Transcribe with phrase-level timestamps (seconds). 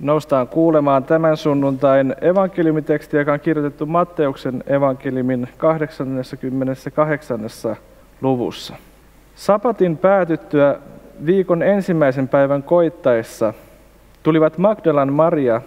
[0.00, 7.40] noustaan kuulemaan tämän sunnuntain evankeliumiteksti, joka on kirjoitettu Matteuksen evankeliumin 88.
[8.20, 8.76] luvussa.
[9.34, 10.78] Sapatin päätyttyä
[11.26, 13.54] viikon ensimmäisen päivän koittaessa
[14.22, 15.60] tulivat Magdalan Maria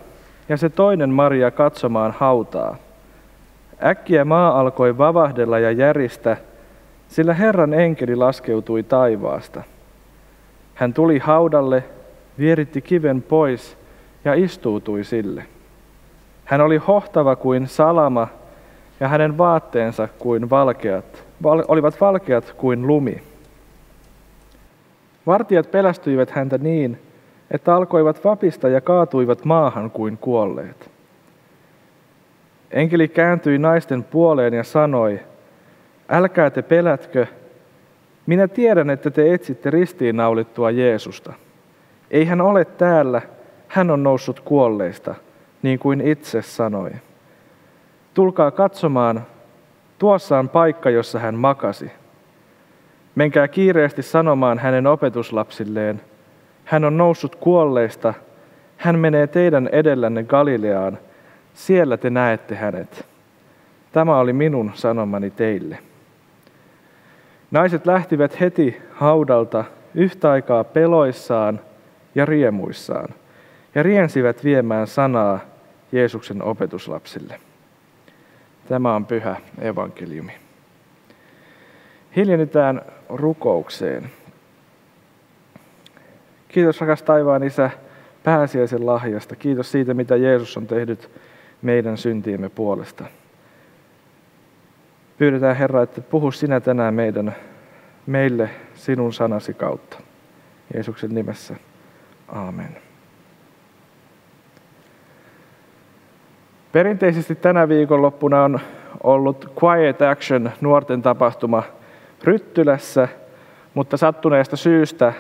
[0.50, 2.76] ja se toinen Maria katsomaan hautaa.
[3.84, 6.38] Äkkiä maa alkoi vavahdella ja järistä,
[7.08, 9.64] sillä Herran enkeli laskeutui taivaasta.
[10.76, 11.84] Hän tuli haudalle,
[12.40, 13.79] vieritti kiven pois
[14.26, 15.46] ja istuutui sille.
[16.46, 18.28] Hän oli hohtava kuin salama
[19.00, 23.22] ja hänen vaatteensa kuin valkeat, val, olivat valkeat kuin lumi.
[25.26, 27.00] Vartijat pelästyivät häntä niin,
[27.52, 30.92] että alkoivat vapista ja kaatuivat maahan kuin kuolleet.
[32.72, 35.20] Enkeli kääntyi naisten puoleen ja sanoi,
[36.10, 37.26] älkää te pelätkö,
[38.26, 41.34] minä tiedän, että te etsitte ristiinnaulittua Jeesusta.
[42.12, 43.22] Ei hän ole täällä,
[43.70, 45.16] hän on noussut kuolleista,
[45.62, 46.92] niin kuin itse sanoi.
[48.14, 49.26] Tulkaa katsomaan,
[50.00, 51.92] tuossa on paikka, jossa hän makasi.
[53.16, 56.02] Menkää kiireesti sanomaan hänen opetuslapsilleen,
[56.66, 58.14] hän on noussut kuolleista,
[58.78, 60.98] hän menee teidän edellänne Galileaan,
[61.54, 63.06] siellä te näette hänet.
[63.92, 65.80] Tämä oli minun sanomani teille.
[67.52, 71.60] Naiset lähtivät heti haudalta yhtä aikaa peloissaan
[72.16, 73.10] ja riemuissaan
[73.76, 75.40] ja riensivät viemään sanaa
[75.92, 77.40] Jeesuksen opetuslapsille.
[78.68, 80.32] Tämä on pyhä evankeliumi.
[82.16, 84.12] Hiljennytään rukoukseen.
[86.48, 87.70] Kiitos rakas taivaan Isä
[88.24, 89.36] pääsiäisen lahjasta.
[89.36, 91.10] Kiitos siitä, mitä Jeesus on tehnyt
[91.62, 93.06] meidän syntiemme puolesta.
[95.18, 97.36] Pyydetään Herra, että puhu sinä tänään meidän,
[98.06, 100.00] meille sinun sanasi kautta.
[100.74, 101.56] Jeesuksen nimessä.
[102.28, 102.89] Amen.
[106.72, 108.60] Perinteisesti tänä viikonloppuna on
[109.04, 111.64] ollut Quiet Action nuorten tapahtuma
[112.24, 113.08] Ryttylässä,
[113.74, 115.14] mutta sattuneesta syystä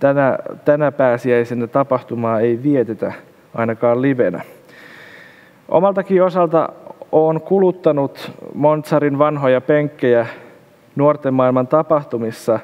[0.00, 3.12] tänä, tänä pääsiäisenä tapahtumaa ei vietetä
[3.54, 4.40] ainakaan livenä.
[5.68, 6.68] Omaltakin osalta
[7.12, 10.26] olen kuluttanut Montsarin vanhoja penkkejä
[10.96, 12.58] nuorten maailman tapahtumissa.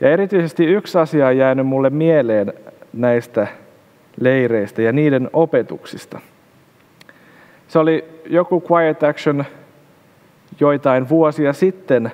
[0.00, 2.52] Ja erityisesti yksi asia on jäänyt mulle mieleen
[2.92, 3.46] näistä
[4.20, 6.20] leireistä ja niiden opetuksista.
[7.68, 9.44] Se oli joku Quiet Action
[10.60, 12.12] joitain vuosia sitten,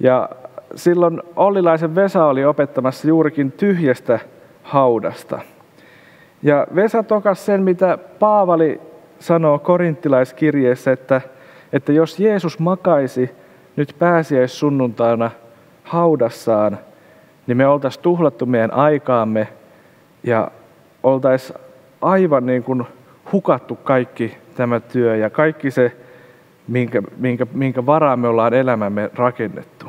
[0.00, 0.28] ja
[0.74, 4.18] silloin Ollilaisen Vesa oli opettamassa juurikin tyhjästä
[4.62, 5.40] haudasta.
[6.42, 8.80] Ja Vesa tokas sen, mitä Paavali
[9.18, 11.20] sanoo korinttilaiskirjeessä, että,
[11.72, 13.30] että jos Jeesus makaisi
[13.76, 15.30] nyt pääsiäissunnuntaina
[15.84, 16.78] haudassaan,
[17.46, 19.48] niin me oltaisiin tuhlattu meidän aikaamme
[20.22, 20.50] ja
[21.02, 21.58] oltaisiin
[22.02, 22.84] aivan niin kuin
[23.32, 25.92] hukattu kaikki tämä työ ja kaikki se,
[26.68, 29.86] minkä, minkä, minkä varaan me ollaan elämämme rakennettu.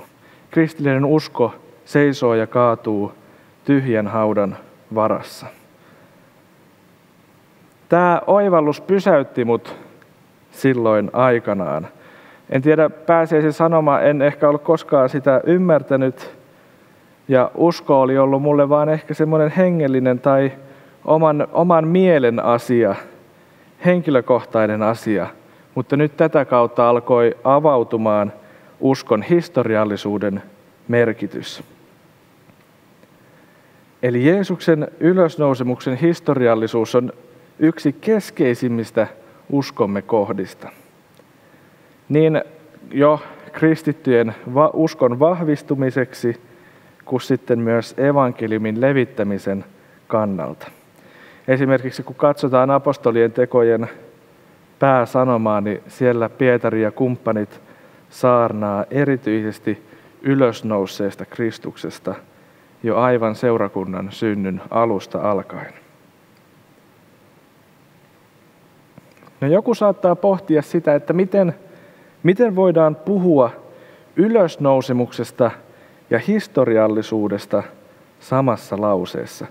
[0.52, 3.12] Kristillinen usko seisoo ja kaatuu
[3.66, 4.58] tyhjän haudan
[4.96, 5.46] varassa.
[7.90, 9.76] Tämä oivallus pysäytti mut
[10.52, 11.88] silloin aikanaan.
[12.50, 16.36] En tiedä, pääsiäisen sanoma, en ehkä ollut koskaan sitä ymmärtänyt.
[17.28, 20.52] Ja usko oli ollut mulle vaan ehkä semmoinen hengellinen tai
[21.06, 22.96] oman, oman mielen asia,
[23.86, 25.28] henkilökohtainen asia.
[25.76, 28.34] Mutta nyt tätä kautta alkoi avautumaan
[28.80, 30.44] uskon historiallisuuden
[30.88, 31.64] merkitys.
[34.04, 37.14] Eli Jeesuksen ylösnousemuksen historiallisuus on
[37.60, 39.08] yksi keskeisimmistä
[39.50, 40.70] uskomme kohdista.
[42.10, 42.42] Niin
[42.92, 43.20] jo
[43.52, 44.36] kristittyjen
[44.74, 46.42] uskon vahvistumiseksi
[47.06, 49.66] kuin sitten myös evankeliumin levittämisen
[50.08, 50.72] kannalta.
[51.48, 53.90] Esimerkiksi kun katsotaan apostolien tekojen
[54.80, 57.62] pääsanomaa, niin siellä Pietari ja kumppanit
[58.10, 59.84] saarnaa erityisesti
[60.22, 62.16] ylösnouseesta Kristuksesta
[62.84, 65.74] jo aivan seurakunnan synnyn alusta alkaen.
[69.42, 71.56] No joku saattaa pohtia sitä, että miten,
[72.24, 73.52] miten voidaan puhua
[74.16, 75.52] ylösnousemuksesta
[76.10, 77.64] ja historiallisuudesta
[78.24, 79.48] samassa lauseessa.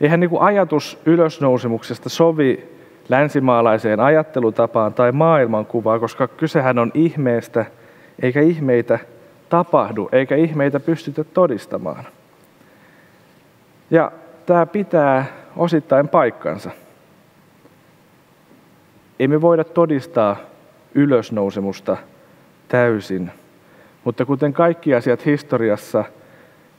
[0.00, 2.76] Eihän niin kuin ajatus ylösnousemuksesta sovi
[3.08, 7.64] länsimaalaiseen ajattelutapaan tai maailmankuvaan, koska kysehän on ihmeestä,
[8.22, 8.98] eikä ihmeitä
[9.48, 12.04] tapahdu, eikä ihmeitä pystytä todistamaan.
[13.90, 14.12] Ja
[14.46, 15.24] tämä pitää
[15.56, 16.70] osittain paikkansa.
[19.18, 20.36] Ei me voida todistaa
[20.94, 21.96] ylösnousemusta
[22.68, 23.30] täysin,
[24.04, 26.04] mutta kuten kaikki asiat historiassa,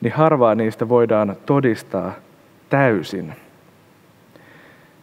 [0.01, 2.11] niin harvaa niistä voidaan todistaa
[2.69, 3.33] täysin.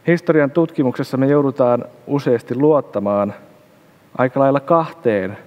[0.07, 3.33] Historian tutkimuksessa me joudutaan useasti luottamaan
[4.17, 5.37] aika lailla kahteen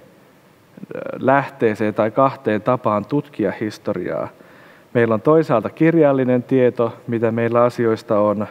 [1.19, 4.27] lähteeseen tai kahteen tapaan tutkia historiaa.
[4.93, 8.47] Meillä on toisaalta kirjallinen tieto, mitä meillä asioista on,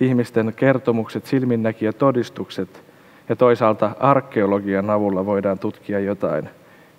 [0.00, 2.82] ihmisten kertomukset, silminnäkijä todistukset,
[3.28, 6.48] ja toisaalta arkeologian avulla voidaan tutkia jotain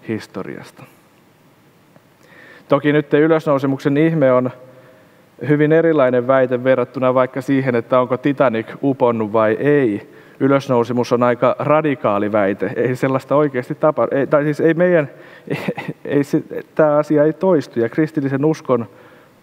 [0.08, 0.84] historiasta.
[2.68, 4.52] Toki nyt ylösnousemuksen ihme on
[5.48, 10.10] hyvin erilainen väite verrattuna vaikka siihen, että onko Titanic uponnut vai ei.
[10.40, 12.72] Ylösnousemus on aika radikaali väite.
[12.76, 15.10] Ei sellaista oikeasti tapa, ei, tai siis ei meidän,
[15.50, 15.62] ei,
[16.06, 16.24] ei
[16.76, 18.86] tämä asia ei toistu ja kristillisen uskon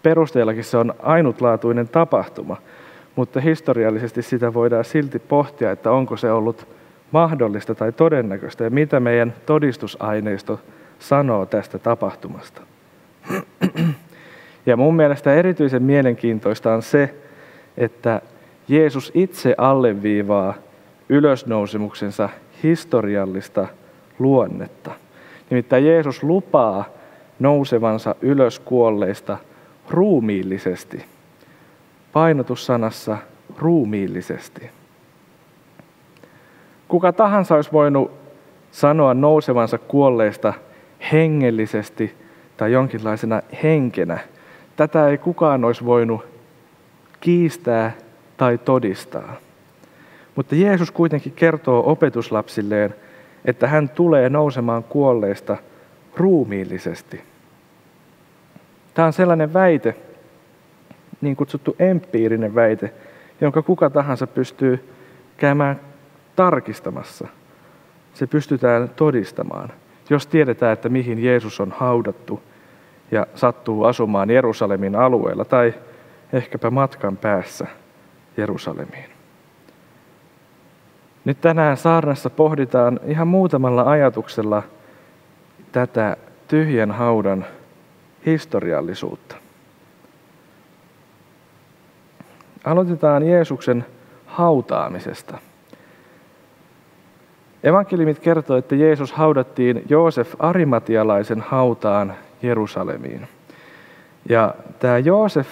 [0.03, 2.57] perusteellakin se on ainutlaatuinen tapahtuma.
[3.15, 6.67] Mutta historiallisesti sitä voidaan silti pohtia, että onko se ollut
[7.11, 10.59] mahdollista tai todennäköistä ja mitä meidän todistusaineisto
[10.99, 12.61] sanoo tästä tapahtumasta.
[14.65, 17.13] Ja mun mielestä erityisen mielenkiintoista on se,
[17.77, 18.21] että
[18.67, 20.53] Jeesus itse alleviivaa
[21.09, 22.29] ylösnousemuksensa
[22.63, 23.67] historiallista
[24.19, 24.91] luonnetta.
[25.49, 26.85] Nimittäin Jeesus lupaa
[27.39, 29.37] nousevansa ylös kuolleista
[29.89, 31.05] ruumiillisesti.
[32.13, 33.17] Painotussanassa
[33.57, 34.69] ruumiillisesti.
[36.87, 38.11] Kuka tahansa olisi voinut
[38.71, 40.53] sanoa nousevansa kuolleista
[41.11, 42.22] hengellisesti
[42.63, 44.19] tai jonkinlaisena henkenä.
[44.75, 46.25] Tätä ei kukaan olisi voinut
[47.21, 47.91] kiistää
[48.37, 49.35] tai todistaa.
[50.35, 52.95] Mutta Jeesus kuitenkin kertoo opetuslapsilleen,
[53.45, 55.57] että hän tulee nousemaan kuolleista
[56.17, 57.21] ruumiillisesti.
[58.93, 59.95] Tämä on sellainen väite,
[61.21, 62.93] niin kutsuttu empiirinen väite,
[63.41, 64.89] jonka kuka tahansa pystyy
[65.37, 65.79] käymään
[66.35, 67.27] tarkistamassa.
[68.13, 69.69] Se pystytään todistamaan,
[70.09, 72.41] jos tiedetään, että mihin Jeesus on haudattu
[73.13, 75.73] ja sattuu asumaan Jerusalemin alueella tai
[76.33, 77.67] ehkäpä matkan päässä
[78.37, 79.09] Jerusalemiin.
[81.25, 84.63] Nyt tänään saarnassa pohditaan ihan muutamalla ajatuksella
[85.71, 86.17] tätä
[86.47, 87.45] tyhjän haudan
[88.25, 89.35] historiallisuutta.
[92.63, 93.85] Aloitetaan Jeesuksen
[94.25, 95.37] hautaamisesta.
[97.63, 103.27] Evankeliumit kertoo, että Jeesus haudattiin Joosef Arimatialaisen hautaan Jerusalemiin.
[104.29, 105.47] Ja tämä Joosef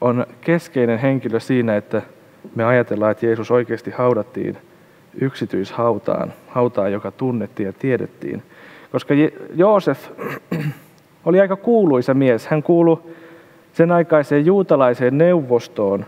[0.00, 2.02] on keskeinen henkilö siinä, että
[2.54, 4.58] me ajatellaan, että Jeesus oikeasti haudattiin
[5.20, 8.42] yksityishautaan, hautaan, joka tunnettiin ja tiedettiin.
[8.92, 9.14] Koska
[9.54, 10.08] Joosef
[11.26, 12.46] oli aika kuuluisa mies.
[12.46, 12.98] Hän kuului
[13.72, 16.06] sen aikaiseen juutalaiseen neuvostoon,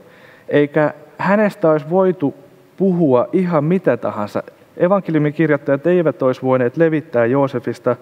[0.48, 2.34] eikä hänestä olisi voitu
[2.76, 4.42] puhua ihan mitä tahansa.
[4.76, 7.96] Evankeliumin kirjoittajat eivät olisi voineet levittää Joosefista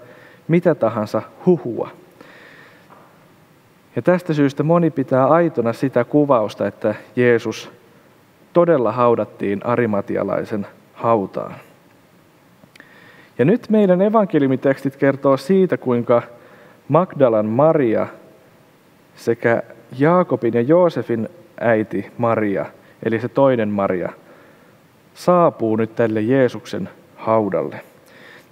[0.49, 1.91] mitä tahansa huhua.
[3.97, 7.73] Ja tästä syystä moni pitää aitona sitä kuvausta, että Jeesus
[8.53, 11.55] todella haudattiin arimatialaisen hautaan.
[13.39, 16.23] Ja nyt meidän evankeliumitekstit kertoo siitä, kuinka
[16.89, 18.07] Magdalan Maria
[19.17, 19.63] sekä
[19.99, 21.29] Jaakobin ja Joosefin
[21.61, 22.67] äiti Maria,
[23.03, 24.13] eli se toinen Maria,
[25.15, 27.81] saapuu nyt tälle Jeesuksen haudalle.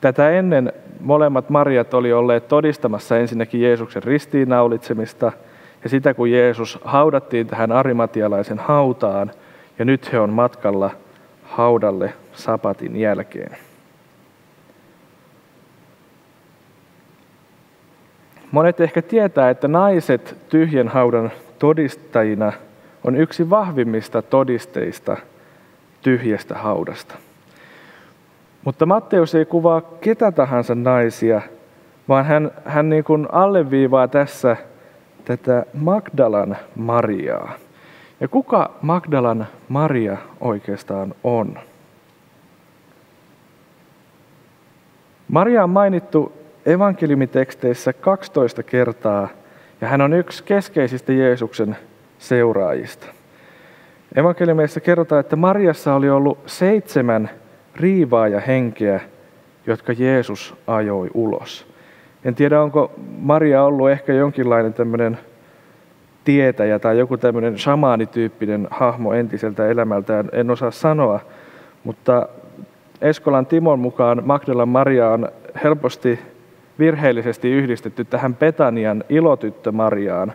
[0.04, 5.32] Tätä ennen molemmat Mariat oli olleet todistamassa ensinnäkin Jeesuksen ristiinnaulitsemista
[5.84, 9.30] ja sitä, kun Jeesus haudattiin tähän arimatialaisen hautaan,
[9.78, 10.90] ja nyt he on matkalla
[11.42, 13.56] haudalle sapatin jälkeen.
[18.50, 22.52] Monet ehkä tietää, että naiset tyhjän haudan todistajina
[23.04, 25.16] on yksi vahvimmista todisteista
[26.02, 27.14] tyhjästä haudasta.
[28.64, 31.42] Mutta Matteus ei kuvaa ketä tahansa naisia,
[32.08, 34.56] vaan hän, hän niin kuin alleviivaa tässä
[35.24, 37.52] tätä Magdalan Mariaa.
[38.20, 41.58] Ja kuka Magdalan Maria oikeastaan on?
[45.28, 46.32] Maria on mainittu
[46.66, 49.28] evankeliumiteksteissä 12 kertaa
[49.80, 51.76] ja hän on yksi keskeisistä Jeesuksen
[52.18, 53.06] seuraajista.
[54.16, 57.30] Evankeliumeissa kerrotaan, että Mariassa oli ollut seitsemän
[57.76, 59.00] riivaaja henkeä,
[59.66, 61.66] jotka Jeesus ajoi ulos.
[62.24, 65.18] En tiedä, onko Maria ollut ehkä jonkinlainen tämmöinen
[66.24, 71.20] tietäjä tai joku tämmöinen shamaanityyppinen hahmo entiseltä elämältään, en osaa sanoa,
[71.84, 72.28] mutta
[73.00, 75.28] Eskolan Timon mukaan Magdalan Maria on
[75.64, 76.18] helposti
[76.78, 80.32] virheellisesti yhdistetty tähän Betanian ilotyttö Mariaan,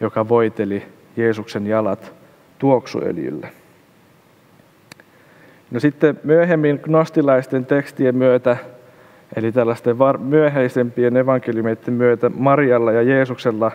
[0.00, 0.82] joka voiteli
[1.16, 2.12] Jeesuksen jalat
[2.58, 3.48] tuoksuöljyllä.
[5.70, 8.56] No sitten myöhemmin gnostilaisten tekstien myötä,
[9.36, 13.72] eli tällaisten myöhäisempien evankeliumeiden myötä, Marialla ja Jeesuksella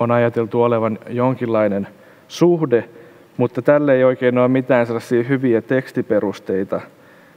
[0.00, 1.88] on ajateltu olevan jonkinlainen
[2.28, 2.84] suhde,
[3.36, 6.80] mutta tälle ei oikein ole mitään sellaisia hyviä tekstiperusteita.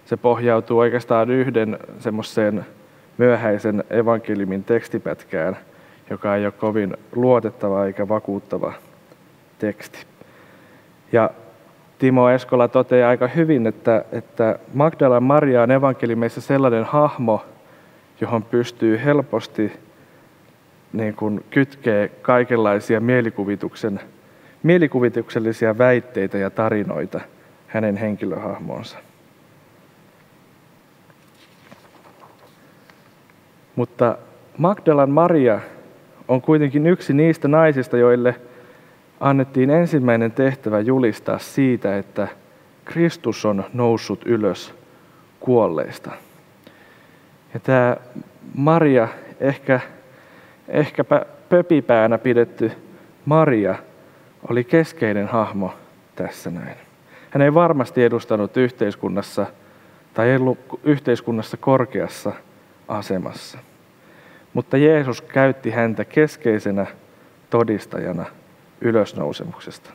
[0.06, 2.66] Se pohjautuu oikeastaan yhden semmoiseen
[3.18, 5.58] myöhäisen evankeliumin tekstipätkään,
[6.10, 8.74] joka ei ole kovin luotettava eikä vakuuttava
[9.60, 10.06] teksti.
[11.12, 11.30] Ja
[12.02, 17.46] Timo Eskola toteaa aika hyvin, että, että Magdalan Maria on evankeliumeissa sellainen hahmo,
[18.22, 19.72] johon pystyy helposti
[20.94, 24.00] niin kuin kytkee kaikenlaisia mielikuvituksen,
[24.64, 27.20] mielikuvituksellisia väitteitä ja tarinoita
[27.68, 28.98] hänen henkilöhahmoonsa.
[33.76, 34.18] Mutta
[34.58, 35.60] Magdalan Maria
[36.28, 38.36] on kuitenkin yksi niistä naisista, joille
[39.22, 42.28] annettiin ensimmäinen tehtävä julistaa siitä, että
[42.86, 44.74] Kristus on noussut ylös
[45.40, 46.12] kuolleista.
[47.54, 47.98] Ja tämä
[48.56, 49.08] Maria,
[49.40, 49.80] ehkä,
[50.68, 52.72] ehkäpä pöpipäänä pidetty
[53.26, 53.76] Maria,
[54.50, 55.74] oli keskeinen hahmo
[56.16, 56.78] tässä näin.
[57.30, 59.46] Hän ei varmasti edustanut yhteiskunnassa
[60.14, 62.32] tai ollut yhteiskunnassa korkeassa
[62.88, 63.58] asemassa.
[64.54, 66.86] Mutta Jeesus käytti häntä keskeisenä
[67.50, 68.26] todistajana
[68.82, 69.90] ylösnousemuksesta.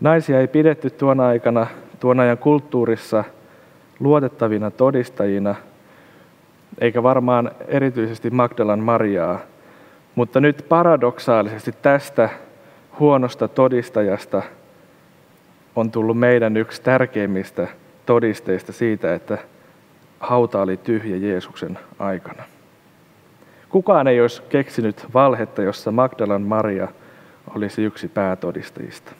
[0.00, 1.66] Naisia ei pidetty tuona aikana,
[2.00, 3.24] tuon ajan kulttuurissa
[4.00, 5.54] luotettavina todistajina,
[6.80, 9.38] eikä varmaan erityisesti Magdalan Mariaa,
[10.14, 12.28] mutta nyt paradoksaalisesti tästä
[13.00, 14.42] huonosta todistajasta
[15.76, 17.68] on tullut meidän yksi tärkeimmistä
[18.06, 19.38] todisteista siitä, että
[20.20, 22.42] hauta oli tyhjä Jeesuksen aikana.
[23.74, 26.88] Kukaan ei olisi keksinyt valhetta, jossa Magdalan Maria
[27.54, 29.12] olisi yksi päätodistajista.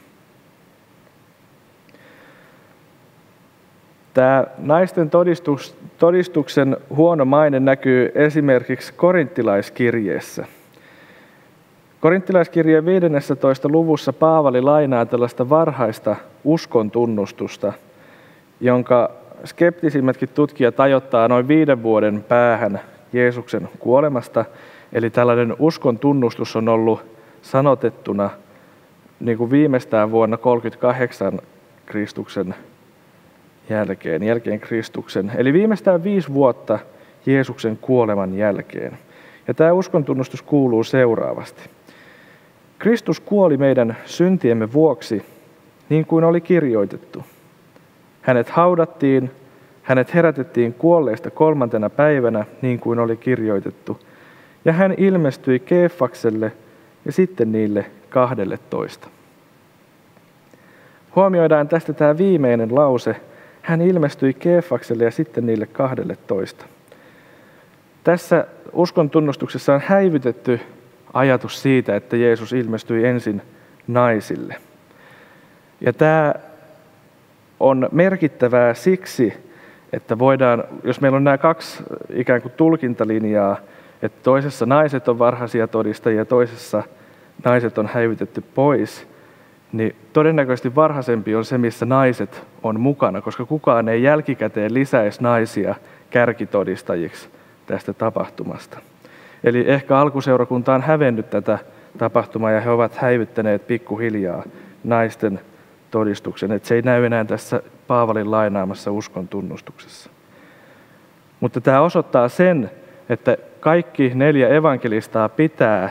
[4.14, 10.44] Tämä naisten todistus, todistuksen huono maine näkyy esimerkiksi korinttilaiskirjeessä.
[12.00, 13.68] Korinttilaiskirjeen 15.
[13.68, 17.72] luvussa Paavali lainaa tällaista varhaista uskon tunnustusta,
[18.60, 19.10] jonka
[19.44, 22.80] skeptisimmätkin tutkijat ajoittaa noin viiden vuoden päähän
[23.14, 24.44] Jeesuksen kuolemasta.
[24.92, 27.04] Eli tällainen uskon tunnustus on ollut
[27.42, 28.30] sanotettuna
[29.20, 31.40] niin kuin viimeistään vuonna 38
[31.86, 32.54] Kristuksen
[33.70, 35.32] jälkeen, jälkeen Kristuksen.
[35.36, 36.78] Eli viimeistään viisi vuotta
[37.26, 38.98] Jeesuksen kuoleman jälkeen.
[39.48, 41.62] Ja tämä uskontunnustus kuuluu seuraavasti.
[42.78, 45.24] Kristus kuoli meidän syntiemme vuoksi,
[45.88, 47.24] niin kuin oli kirjoitettu.
[48.22, 49.30] Hänet haudattiin,
[49.84, 54.00] hänet herätettiin kuolleista kolmantena päivänä, niin kuin oli kirjoitettu.
[54.64, 56.52] Ja hän ilmestyi Keefakselle
[57.04, 59.08] ja sitten niille kahdelle toista.
[61.16, 63.16] Huomioidaan tästä tämä viimeinen lause.
[63.62, 66.66] Hän ilmestyi Keefakselle ja sitten niille kahdelle toista.
[68.04, 70.60] Tässä uskon tunnustuksessa on häivytetty
[71.12, 73.42] ajatus siitä, että Jeesus ilmestyi ensin
[73.86, 74.56] naisille.
[75.80, 76.34] Ja tämä
[77.60, 79.32] on merkittävää siksi,
[79.94, 81.82] että voidaan, jos meillä on nämä kaksi
[82.14, 83.56] ikään kuin tulkintalinjaa,
[84.02, 86.82] että toisessa naiset on varhaisia todistajia ja toisessa
[87.44, 89.08] naiset on häivytetty pois,
[89.72, 95.74] niin todennäköisesti varhaisempi on se, missä naiset on mukana, koska kukaan ei jälkikäteen lisäisi naisia
[96.10, 97.28] kärkitodistajiksi
[97.66, 98.78] tästä tapahtumasta.
[99.44, 101.58] Eli ehkä alkuseurakunta on hävennyt tätä
[101.98, 104.42] tapahtumaa ja he ovat häivyttäneet pikkuhiljaa
[104.84, 105.40] naisten
[105.90, 110.10] todistuksen, että se ei näy enää tässä Paavalin lainaamassa uskon tunnustuksessa.
[111.40, 112.70] Mutta tämä osoittaa sen,
[113.08, 115.90] että kaikki neljä evankelistaa pitää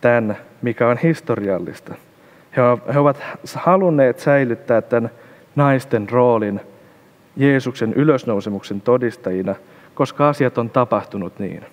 [0.00, 1.94] tämän, mikä on historiallista.
[2.94, 3.22] He ovat
[3.54, 5.10] halunneet säilyttää tämän
[5.56, 6.60] naisten roolin
[7.36, 9.54] Jeesuksen ylösnousemuksen todistajina,
[9.94, 11.64] koska asiat on tapahtunut niin.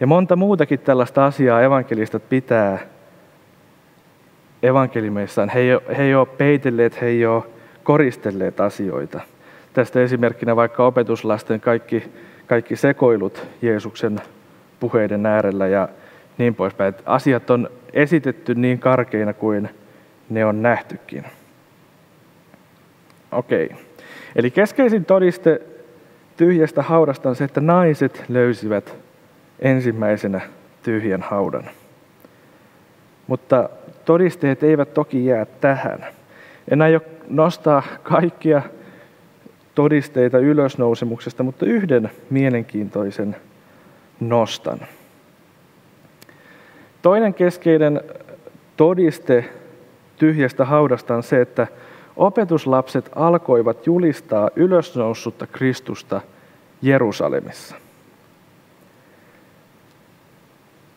[0.00, 2.78] Ja monta muutakin tällaista asiaa evankelistat pitää
[4.64, 5.48] evankeliumeissaan.
[5.48, 7.42] He ei, ole, he ei ole peitelleet, he ei ole
[7.82, 9.20] koristelleet asioita.
[9.72, 12.04] Tästä esimerkkinä vaikka opetuslasten kaikki,
[12.46, 14.20] kaikki sekoilut Jeesuksen
[14.80, 15.88] puheiden äärellä ja
[16.38, 16.88] niin poispäin.
[16.88, 19.68] Että asiat on esitetty niin karkeina kuin
[20.30, 21.24] ne on nähtykin.
[23.32, 23.70] Okei.
[24.36, 25.60] Eli keskeisin todiste
[26.36, 28.96] tyhjästä haudasta on se, että naiset löysivät
[29.58, 30.40] ensimmäisenä
[30.82, 31.64] tyhjän haudan.
[33.26, 33.68] Mutta
[34.04, 36.06] todisteet eivät toki jää tähän.
[36.70, 38.62] En aio nostaa kaikkia
[39.74, 43.36] todisteita ylösnousemuksesta, mutta yhden mielenkiintoisen
[44.20, 44.78] nostan.
[47.02, 48.00] Toinen keskeinen
[48.76, 49.44] todiste
[50.16, 51.66] tyhjästä haudasta on se, että
[52.16, 56.20] opetuslapset alkoivat julistaa ylösnoussutta Kristusta
[56.82, 57.76] Jerusalemissa.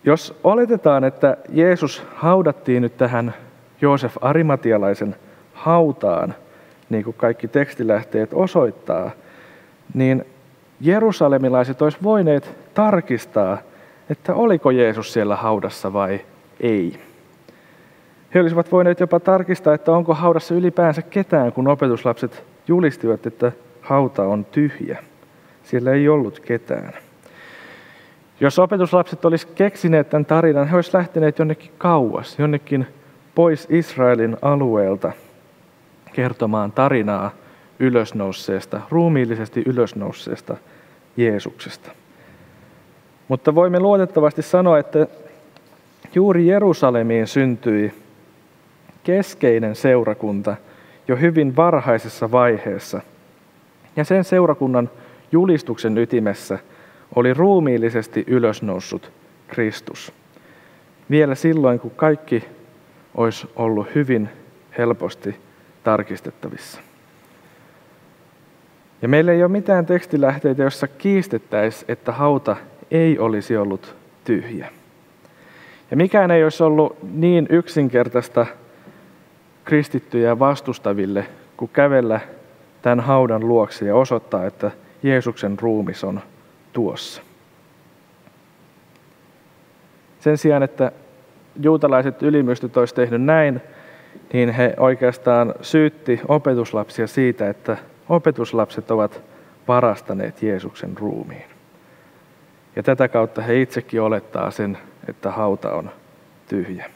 [0.08, 3.34] Jos oletetaan, että Jeesus haudattiin nyt tähän
[3.82, 5.16] Joosef Arimatialaisen
[5.54, 6.36] hautaan,
[6.90, 9.12] niin kuin kaikki tekstilähteet osoittaa,
[9.94, 10.26] niin
[10.82, 13.58] jerusalemilaiset olisivat voineet tarkistaa,
[14.10, 16.20] että oliko Jeesus siellä haudassa vai
[16.60, 17.00] ei.
[18.34, 24.24] He olisivat voineet jopa tarkistaa, että onko haudassa ylipäänsä ketään, kun opetuslapset julistivat, että hauta
[24.24, 25.04] on tyhjä.
[25.64, 26.94] Siellä ei ollut ketään.
[28.39, 32.88] Jos opetuslapset olisivat keksineet tämän tarinan, he olisivat lähteneet jonnekin kauas, jonnekin
[33.36, 35.12] pois Israelin alueelta
[36.13, 37.32] kertomaan tarinaa
[37.79, 40.58] ylösnousseesta, ruumiillisesti ylösnousseesta
[41.17, 41.91] Jeesuksesta.
[43.27, 45.08] Mutta voimme luotettavasti sanoa, että
[46.15, 47.94] juuri Jerusalemiin syntyi
[49.03, 50.56] keskeinen seurakunta
[51.08, 53.01] jo hyvin varhaisessa vaiheessa.
[53.96, 54.89] Ja sen seurakunnan
[55.32, 56.60] julistuksen ytimessä
[57.16, 59.12] oli ruumiillisesti ylösnoussut
[59.48, 60.14] Kristus.
[61.10, 62.44] Vielä silloin, kun kaikki
[63.16, 64.30] olisi ollut hyvin
[64.78, 65.36] helposti
[65.84, 66.82] tarkistettavissa.
[69.02, 72.56] Ja meillä ei ole mitään tekstilähteitä, jossa kiistettäisiin, että hauta
[72.92, 74.70] ei olisi ollut tyhjä.
[75.92, 78.46] Ja mikään ei olisi ollut niin yksinkertaista
[79.66, 81.26] kristittyjä vastustaville,
[81.58, 82.20] kuin kävellä
[82.82, 84.72] tämän haudan luokse ja osoittaa, että
[85.04, 86.22] Jeesuksen ruumis on
[86.77, 87.22] tuossa.
[90.19, 90.91] Sen sijaan, että
[91.62, 93.62] juutalaiset ylimystöt olisi tehnyt näin,
[94.34, 97.77] niin he oikeastaan syytti opetuslapsia siitä, että
[98.10, 99.22] opetuslapset ovat
[99.67, 101.46] varastaneet Jeesuksen ruumiin.
[102.75, 104.77] Ja tätä kautta he itsekin olettaa sen,
[105.10, 105.91] että hauta on
[106.50, 106.89] tyhjä.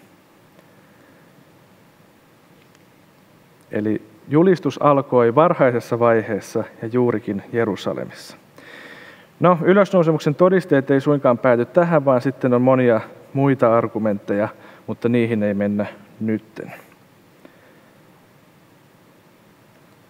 [3.72, 8.38] Eli julistus alkoi varhaisessa vaiheessa ja juurikin Jerusalemissa.
[9.42, 13.02] No, ylösnousemuksen todisteet ei suinkaan pääty tähän, vaan sitten on monia
[13.34, 14.50] muita argumentteja,
[14.88, 15.86] mutta niihin ei mennä
[16.20, 16.74] nytten.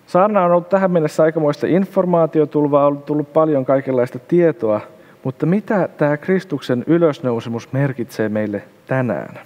[0.08, 4.82] Saarna on ollut tähän mennessä aikamoista informaatiotulvaa, on tullut paljon kaikenlaista tietoa,
[5.24, 9.40] mutta mitä tämä Kristuksen ylösnousemus merkitsee meille tänään?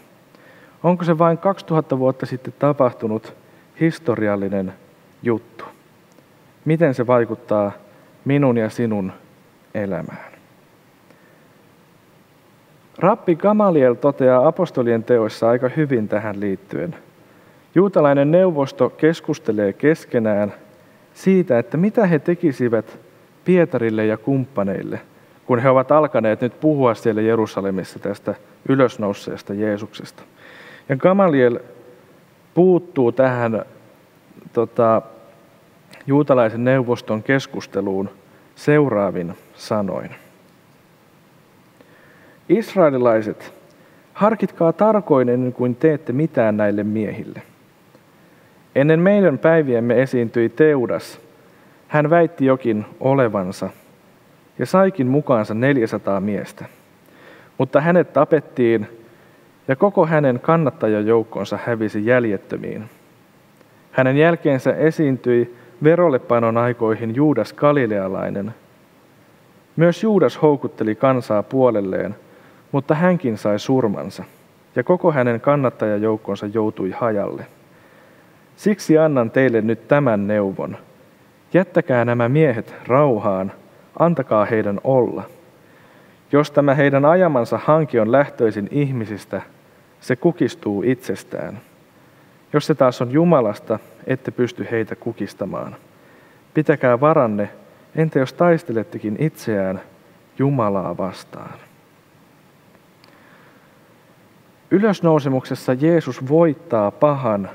[0.83, 3.33] Onko se vain 2000 vuotta sitten tapahtunut
[3.79, 4.73] historiallinen
[5.23, 5.65] juttu?
[6.65, 7.71] Miten se vaikuttaa
[8.25, 9.11] minun ja sinun
[9.75, 10.31] elämään?
[12.97, 16.95] Rappi Gamaliel toteaa apostolien teoissa aika hyvin tähän liittyen–
[17.75, 20.53] Juutalainen neuvosto keskustelee keskenään
[21.13, 22.99] siitä, että mitä he tekisivät
[23.45, 25.01] Pietarille ja kumppaneille,
[25.45, 28.35] kun he ovat alkaneet nyt puhua siellä Jerusalemissa tästä
[28.69, 30.23] ylösnousseesta Jeesuksesta.
[30.89, 31.59] Ja Gamaliel
[32.53, 33.65] puuttuu tähän
[34.53, 35.01] tota,
[36.07, 38.09] juutalaisen neuvoston keskusteluun
[38.55, 40.09] seuraavin sanoin.
[42.49, 43.53] Israelilaiset,
[44.13, 47.41] harkitkaa tarkoin ennen kuin teette mitään näille miehille–
[48.75, 51.19] Ennen meidän päiviemme esiintyi Teudas.
[51.87, 53.69] Hän väitti jokin olevansa
[54.59, 56.65] ja saikin mukaansa 400 miestä.
[57.57, 58.87] Mutta hänet tapettiin
[59.67, 62.89] ja koko hänen kannattajajoukkonsa hävisi jäljettömiin.
[63.91, 68.53] Hänen jälkeensä esiintyi verollepanon aikoihin Juudas Galilealainen.
[69.75, 72.15] Myös Juudas houkutteli kansaa puolelleen,
[72.71, 74.23] mutta hänkin sai surmansa,
[74.75, 77.45] ja koko hänen kannattajajoukkonsa joutui hajalle.
[78.55, 80.77] Siksi annan teille nyt tämän neuvon.
[81.53, 83.51] Jättäkää nämä miehet rauhaan,
[83.99, 85.23] antakaa heidän olla.
[86.31, 89.41] Jos tämä heidän ajamansa hanki on lähtöisin ihmisistä,
[89.99, 91.59] se kukistuu itsestään.
[92.55, 95.75] Jos se taas on Jumalasta, ette pysty heitä kukistamaan.
[96.53, 97.49] Pitäkää varanne,
[97.95, 99.81] entä jos taistelettekin itseään
[100.39, 101.53] Jumalaa vastaan.
[104.71, 107.49] Ylösnousemuksessa Jeesus voittaa pahan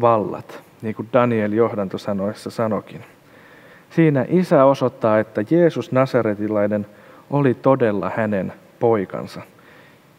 [0.00, 3.04] vallat, niin kuin Daniel johdantosanoissa sanokin.
[3.90, 6.86] Siinä isä osoittaa, että Jeesus Nasaretilainen
[7.30, 9.42] oli todella hänen poikansa.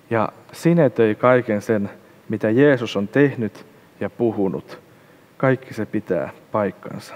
[0.09, 1.89] Ja sinetöi kaiken sen,
[2.29, 4.79] mitä Jeesus on tehnyt ja puhunut.
[5.37, 7.15] Kaikki se pitää paikkansa.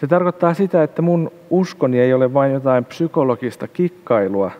[0.00, 4.50] Se tarkoittaa sitä, että mun uskoni ei ole vain jotain psykologista kikkailua,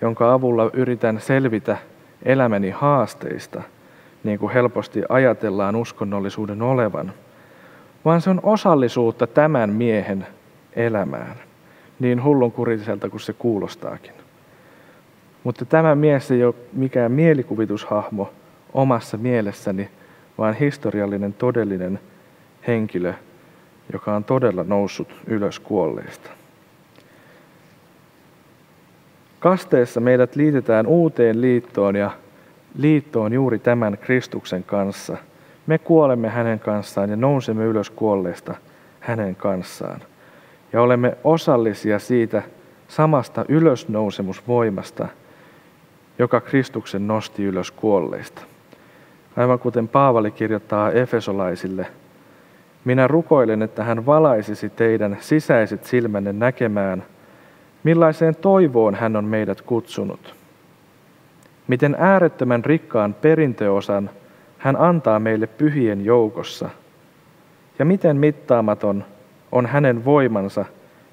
[0.00, 1.76] jonka avulla yritän selvitä
[2.22, 3.62] elämäni haasteista–
[4.24, 7.12] niin kuin helposti ajatellaan uskonnollisuuden olevan,
[8.04, 10.26] vaan se on osallisuutta tämän miehen
[10.76, 11.36] elämään,
[12.00, 14.12] niin hullunkuriselta kuin se kuulostaakin.
[15.44, 18.30] Mutta tämä mies ei ole mikään mielikuvitushahmo
[18.74, 19.88] omassa mielessäni,
[20.38, 22.00] vaan historiallinen todellinen
[22.66, 23.14] henkilö,
[23.92, 26.30] joka on todella noussut ylös kuolleista.
[29.40, 32.10] Kasteessa meidät liitetään uuteen liittoon ja
[32.78, 35.16] liittoon juuri tämän Kristuksen kanssa.
[35.66, 38.54] Me kuolemme hänen kanssaan ja nousemme ylös kuolleista
[39.00, 40.00] hänen kanssaan.
[40.72, 42.42] Ja olemme osallisia siitä
[42.88, 45.08] samasta ylösnousemusvoimasta,
[46.18, 48.42] joka Kristuksen nosti ylös kuolleista.
[49.36, 51.86] Aivan kuten Paavali kirjoittaa Efesolaisille,
[52.84, 57.04] minä rukoilen, että hän valaisisi teidän sisäiset silmänne näkemään,
[57.84, 60.34] millaiseen toivoon hän on meidät kutsunut.
[61.68, 64.10] Miten äärettömän rikkaan perintöosan
[64.58, 66.70] hän antaa meille pyhien joukossa,
[67.78, 69.04] ja miten mittaamaton
[69.52, 70.64] on hänen voimansa,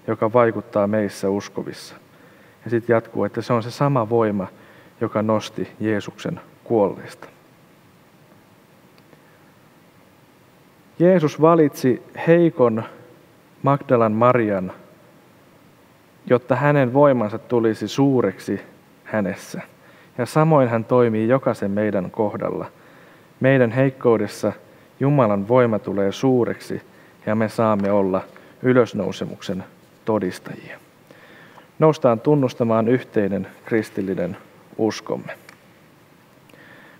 [0.07, 1.95] joka vaikuttaa meissä uskovissa.
[2.63, 4.47] Ja sitten jatkuu, että se on se sama voima,
[5.01, 7.27] joka nosti Jeesuksen kuolleista.
[10.99, 12.83] Jeesus valitsi heikon
[13.63, 14.71] Magdalan Marian,
[16.25, 18.61] jotta hänen voimansa tulisi suureksi
[19.03, 19.61] hänessä.
[20.17, 22.65] Ja samoin hän toimii jokaisen meidän kohdalla.
[23.39, 24.53] Meidän heikkoudessa
[24.99, 26.81] Jumalan voima tulee suureksi
[27.25, 28.21] ja me saamme olla
[28.61, 29.63] ylösnousemuksen
[30.05, 30.77] todistajia.
[31.79, 34.37] Noustaan tunnustamaan yhteinen kristillinen
[34.77, 35.37] uskomme.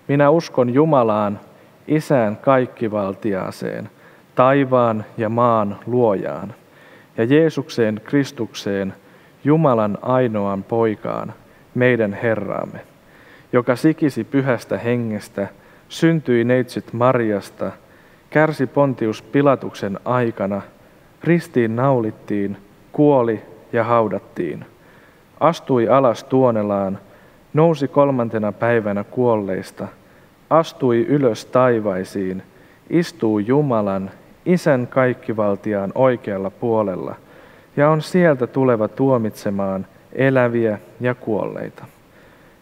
[0.08, 1.40] Minä uskon Jumalaan,
[1.90, 3.90] Isään kaikkivaltiaaseen,
[4.36, 6.54] taivaan ja maan luojaan,
[7.18, 8.94] ja Jeesukseen Kristukseen,
[9.44, 11.34] Jumalan ainoan poikaan,
[11.76, 12.80] meidän Herraamme,
[13.54, 15.48] joka sikisi pyhästä hengestä,
[15.88, 17.72] syntyi neitsyt Marjasta,
[18.30, 20.62] kärsi Pontius Pilatuksen aikana,
[21.24, 22.58] ristiin naulittiin,
[22.92, 23.42] kuoli
[23.74, 24.66] ja haudattiin,
[25.40, 27.00] astui alas tuonelaan,
[27.54, 29.88] nousi kolmantena päivänä kuolleista–
[30.50, 32.44] astui ylös taivaisiin,
[32.90, 34.12] istuu Jumalan,
[34.46, 37.16] Isän kaikkivaltiaan oikealla puolella
[37.78, 41.86] ja on sieltä tuleva tuomitsemaan eläviä ja kuolleita.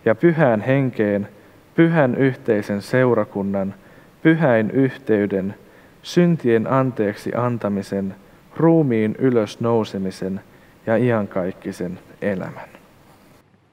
[0.05, 1.27] Ja pyhään henkeen,
[1.75, 3.73] pyhän yhteisen seurakunnan,
[4.21, 5.55] pyhäin yhteyden,
[6.01, 8.15] syntien anteeksi antamisen,
[8.57, 10.41] ruumiin ylös nousemisen
[10.85, 12.76] ja iankaikkisen elämän.